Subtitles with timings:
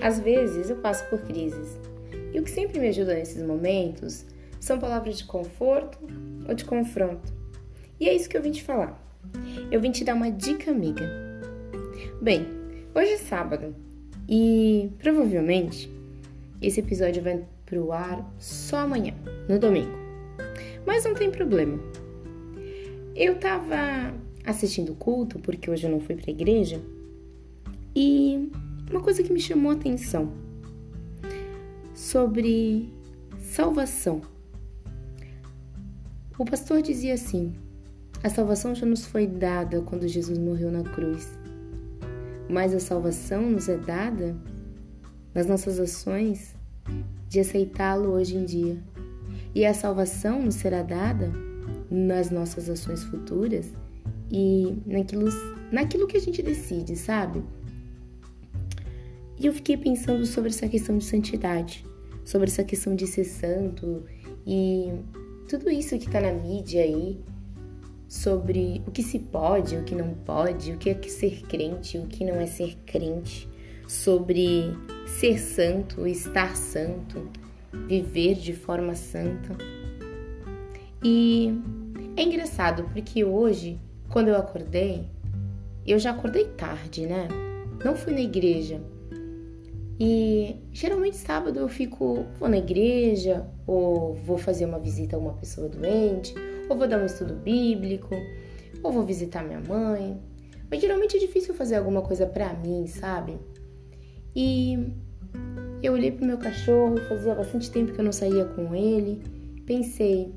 [0.00, 1.78] Às vezes eu passo por crises.
[2.32, 4.24] E o que sempre me ajuda nesses momentos
[4.60, 5.98] são palavras de conforto
[6.48, 7.32] ou de confronto.
[7.98, 9.00] E é isso que eu vim te falar.
[9.70, 11.04] Eu vim te dar uma dica amiga.
[12.20, 12.46] Bem,
[12.94, 13.74] hoje é sábado
[14.28, 15.90] e provavelmente
[16.60, 19.14] esse episódio vai pro ar só amanhã,
[19.48, 19.96] no domingo.
[20.86, 21.78] Mas não tem problema.
[23.14, 24.14] Eu tava
[24.44, 26.80] assistindo o culto, porque hoje eu não fui pra igreja,
[27.94, 28.50] e
[28.90, 30.32] uma coisa que me chamou a atenção
[31.94, 32.92] sobre
[33.38, 34.20] salvação.
[36.38, 37.54] O pastor dizia assim:
[38.22, 41.38] a salvação já nos foi dada quando Jesus morreu na cruz,
[42.48, 44.36] mas a salvação nos é dada
[45.34, 46.54] nas nossas ações
[47.28, 48.82] de aceitá-lo hoje em dia.
[49.54, 51.32] E a salvação nos será dada
[51.90, 53.70] nas nossas ações futuras
[54.30, 55.28] e naquilo,
[55.70, 57.42] naquilo que a gente decide, sabe?
[59.38, 61.84] E eu fiquei pensando sobre essa questão de santidade,
[62.24, 64.04] sobre essa questão de ser santo
[64.46, 64.92] e
[65.48, 67.20] tudo isso que tá na mídia aí,
[68.08, 72.06] sobre o que se pode, o que não pode, o que é ser crente, o
[72.06, 73.48] que não é ser crente,
[73.88, 74.72] sobre
[75.06, 77.28] ser santo, estar santo,
[77.88, 79.56] viver de forma santa.
[81.02, 81.52] E
[82.16, 85.04] é engraçado porque hoje, quando eu acordei,
[85.86, 87.28] eu já acordei tarde, né?
[87.84, 88.80] Não fui na igreja.
[89.98, 95.34] E geralmente sábado eu fico, vou na igreja, ou vou fazer uma visita a uma
[95.34, 96.34] pessoa doente,
[96.68, 98.14] ou vou dar um estudo bíblico,
[98.82, 100.20] ou vou visitar minha mãe.
[100.70, 103.38] Mas geralmente é difícil fazer alguma coisa para mim, sabe?
[104.34, 104.92] E
[105.82, 109.22] eu olhei pro meu cachorro, fazia bastante tempo que eu não saía com ele.
[109.64, 110.34] Pensei,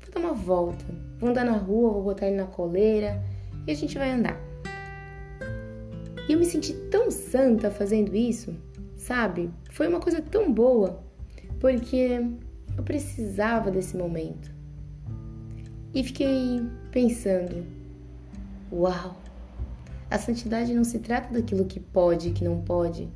[0.00, 0.84] vou dar uma volta,
[1.18, 3.22] vou andar na rua, vou botar ele na coleira
[3.66, 4.40] e a gente vai andar.
[6.28, 8.54] E eu me senti tão santa fazendo isso,
[9.06, 9.50] sabe?
[9.70, 11.02] Foi uma coisa tão boa,
[11.60, 12.20] porque
[12.76, 14.50] eu precisava desse momento.
[15.94, 17.64] E fiquei pensando:
[18.72, 19.16] uau,
[20.10, 23.08] a santidade não se trata daquilo que pode e que não pode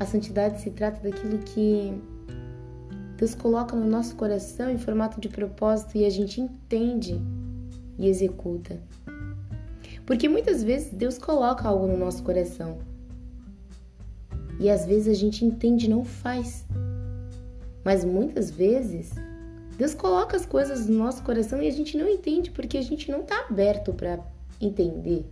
[0.00, 1.92] a santidade se trata daquilo que
[3.18, 7.20] Deus coloca no nosso coração em formato de propósito e a gente entende
[7.98, 8.80] e executa.
[10.06, 12.78] Porque muitas vezes Deus coloca algo no nosso coração
[14.60, 16.66] e às vezes a gente entende e não faz.
[17.82, 19.14] Mas muitas vezes
[19.78, 23.10] Deus coloca as coisas no nosso coração e a gente não entende porque a gente
[23.10, 24.20] não está aberto para
[24.60, 25.24] entender,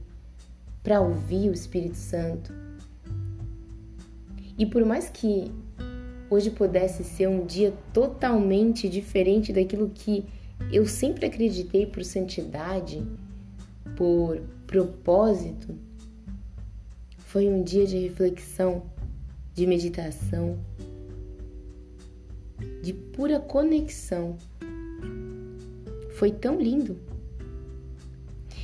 [0.83, 2.55] para ouvir o Espírito Santo.
[4.56, 5.53] E por mais que
[6.31, 10.25] hoje pudesse ser um dia totalmente diferente daquilo que
[10.72, 13.06] eu sempre acreditei por santidade,
[13.94, 15.77] por propósito,
[17.19, 18.83] foi um dia de reflexão,
[19.59, 20.57] de meditação,
[22.81, 24.39] de pura conexão.
[26.15, 26.97] Foi tão lindo.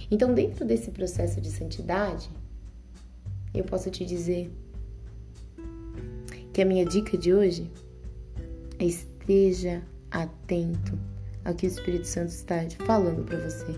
[0.08, 2.30] Então, dentro desse processo de santidade,
[3.52, 4.52] eu posso te dizer
[6.52, 7.68] que a minha dica de hoje
[8.78, 10.96] é esteja atento
[11.44, 13.74] ao que o Espírito Santo está falando para você.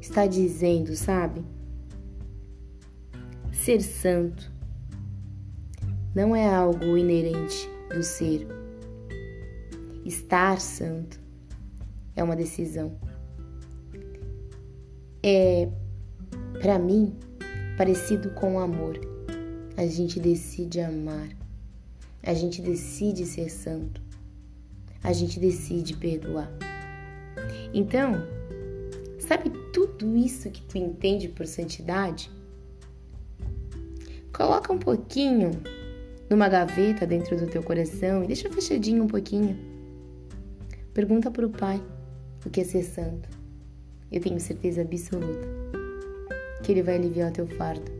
[0.00, 1.40] Está dizendo, sabe?
[3.52, 4.50] Ser santo
[6.14, 8.46] não é algo inerente do ser.
[10.04, 11.20] Estar santo
[12.16, 12.98] é uma decisão.
[15.22, 15.68] É,
[16.60, 17.14] para mim,
[17.76, 19.00] parecido com o amor.
[19.76, 21.28] A gente decide amar
[22.22, 24.00] a gente decide ser santo.
[25.02, 26.48] A gente decide perdoar.
[27.74, 28.24] Então,
[29.18, 32.30] sabe tudo isso que tu entende por santidade?
[34.32, 35.50] Coloca um pouquinho
[36.32, 39.56] numa gaveta dentro do teu coração e deixa fechadinho um pouquinho.
[40.92, 41.80] Pergunta para o Pai
[42.44, 43.28] o que é ser santo.
[44.10, 45.46] Eu tenho certeza absoluta
[46.62, 47.90] que Ele vai aliviar o teu fardo.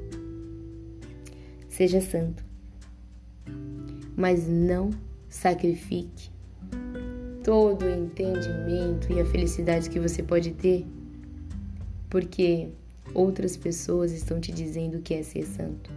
[1.68, 2.52] Seja santo
[4.16, 4.90] mas não
[5.28, 6.30] sacrifique
[7.42, 10.86] todo o entendimento e a felicidade que você pode ter,
[12.08, 12.68] porque
[13.14, 15.90] outras pessoas estão te dizendo que é ser santo.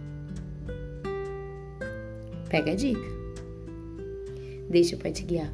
[2.48, 3.08] Pega a dica.
[4.68, 5.52] Deixa o Pai te guiar.